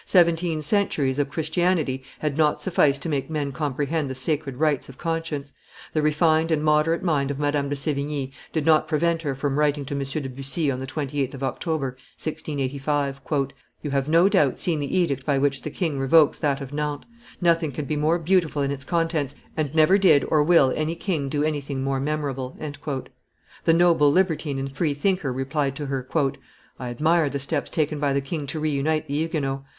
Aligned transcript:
Seventeen 0.03 0.63
centuries 0.63 1.19
of 1.19 1.29
Christianity 1.29 2.01
had 2.17 2.35
not 2.35 2.59
sufficed 2.59 3.03
to 3.03 3.07
make 3.07 3.29
men 3.29 3.51
comprehend 3.51 4.09
the 4.09 4.15
sacred 4.15 4.55
rights 4.57 4.89
of 4.89 4.97
conscience. 4.97 5.53
The 5.93 6.01
refined 6.01 6.49
and 6.49 6.63
moderate 6.63 7.03
mind 7.03 7.29
of 7.29 7.37
Madame 7.37 7.69
de 7.69 7.75
Sevigne 7.75 8.31
did 8.51 8.65
not 8.65 8.87
prevent 8.87 9.21
her 9.21 9.35
from 9.35 9.59
writing 9.59 9.85
to 9.85 9.93
M. 9.93 10.01
de 10.01 10.27
Bussy 10.27 10.71
on 10.71 10.79
the 10.79 10.87
28th 10.87 11.35
of 11.35 11.43
October, 11.43 11.95
1685, 12.17 13.21
"You 13.83 13.91
have, 13.91 14.09
no 14.09 14.27
doubt, 14.27 14.57
seen 14.57 14.79
the 14.79 14.97
edict 14.97 15.23
by 15.23 15.37
which 15.37 15.61
the 15.61 15.69
king 15.69 15.99
revokes 15.99 16.39
that 16.39 16.61
of 16.61 16.73
Nantes; 16.73 17.05
nothing 17.39 17.71
can 17.71 17.85
be 17.85 17.95
more 17.95 18.17
beautiful 18.17 18.63
than 18.63 18.71
its 18.71 18.83
contents, 18.83 19.35
and 19.55 19.75
never 19.75 19.99
did 19.99 20.23
or 20.29 20.41
will 20.43 20.73
any 20.75 20.95
king 20.95 21.29
do 21.29 21.43
anything 21.43 21.83
more 21.83 21.99
memorable." 21.99 22.57
The 23.65 23.73
noble 23.73 24.11
libertine 24.11 24.57
and 24.57 24.75
freethinker 24.75 25.31
replied 25.31 25.75
to 25.75 25.85
her, 25.85 26.07
"I 26.79 26.89
admire 26.89 27.29
the 27.29 27.37
steps 27.37 27.69
taken 27.69 27.99
by 27.99 28.13
the 28.13 28.21
king 28.21 28.47
to 28.47 28.59
reunite 28.59 29.07
the 29.07 29.13
Huguenots. 29.13 29.61